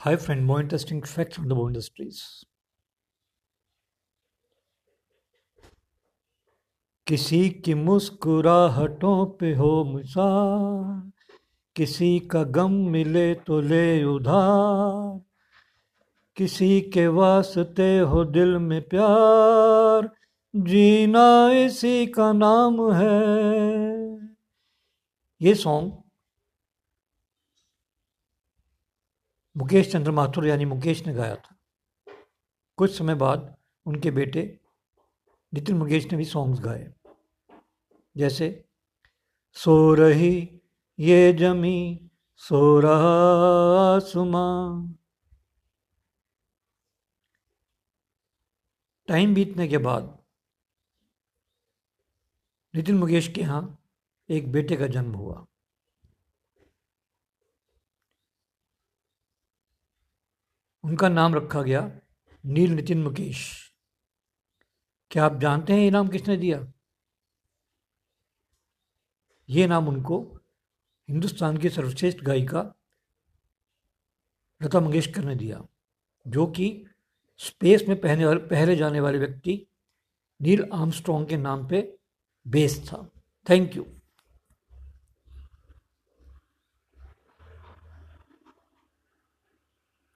Hi 0.00 0.14
friend, 0.14 0.44
more 0.44 0.60
interesting 0.60 1.02
facts 1.02 1.38
on 1.38 1.48
the 1.48 1.54
Bow 1.54 1.66
Industries. 1.68 2.44
किसी 7.06 7.48
की 7.64 7.74
मुस्कुराहटों 7.74 9.26
पे 9.40 9.54
हो 9.54 9.72
मुसार 9.84 11.10
किसी 11.76 12.18
का 12.32 12.42
गम 12.58 12.72
मिले 12.92 13.34
तो 13.46 13.60
ले 13.60 14.04
उधार 14.04 15.20
किसी 16.36 16.80
के 16.94 17.06
वास्ते 17.18 17.98
हो 17.98 18.24
दिल 18.24 18.56
में 18.68 18.80
प्यार 18.88 20.10
जीना 20.54 21.28
इसी 21.64 22.06
का 22.18 22.32
नाम 22.32 22.80
है 22.92 23.14
ये 25.40 25.54
सॉन्ग 25.54 25.92
मुकेश 29.56 29.92
चंद्र 29.92 30.10
माथुर 30.10 30.46
यानी 30.46 30.64
मुकेश 30.64 31.06
ने 31.06 31.14
गाया 31.14 31.36
था। 31.36 31.56
कुछ 32.76 32.98
समय 32.98 33.14
बाद 33.14 33.56
उनके 33.86 34.10
बेटे 34.10 34.60
नितिन 35.54 35.76
मुकेश 35.76 36.04
ने 36.04 36.16
भी 36.16 36.24
सॉन्ग्स 36.24 36.60
गाए। 36.60 36.94
जैसे, 38.16 38.64
सो 39.52 39.94
रही 39.94 40.60
ये 40.98 41.32
जमी, 41.32 42.10
सो 42.36 42.80
रहा 42.80 43.98
सुमा 43.98 44.46
टाइम 49.08 49.34
बीतने 49.34 49.68
के 49.68 49.78
बाद 49.78 50.18
नितिन 52.74 52.98
मुकेश 52.98 53.28
के 53.28 53.40
यहाँ 53.40 53.82
एक 54.28 54.52
बेटे 54.52 54.76
का 54.76 54.86
जन्म 54.86 55.12
हुआ। 55.12 55.46
उनका 60.86 61.08
नाम 61.08 61.34
रखा 61.34 61.62
गया 61.62 62.00
नील 62.44 62.70
नितिन 62.70 63.02
मुकेश। 63.02 63.72
क्या 65.10 65.24
आप 65.24 65.38
जानते 65.40 65.72
हैं 65.72 65.80
ये 65.80 65.90
नाम 65.90 66.08
किसने 66.08 66.36
दिया? 66.36 66.72
ये 69.48 69.66
नाम 69.66 69.88
उनको 69.88 70.20
हिंदुस्तान 71.08 71.56
की 71.56 71.70
सर्वश्रेष्ठ 71.70 72.20
गायिका 72.20 72.62
लता 74.62 74.80
मंगेशकर 74.80 75.24
ने 75.24 75.34
दिया, 75.36 75.62
जो 76.26 76.46
कि 76.46 76.86
स्पेस 77.38 77.84
में 77.88 78.00
पहने 78.00 78.34
पहले 78.46 78.76
जाने 78.76 79.00
वाले 79.00 79.18
व्यक्ति 79.18 79.66
नील 80.40 80.68
आर्मस्ट्रॉन्ग 80.72 81.28
के 81.28 81.36
नाम 81.36 81.68
पे 81.68 81.98
बेस्ड 82.46 82.88
था। 82.88 83.10
Thank 83.50 83.76
you. 83.76 83.95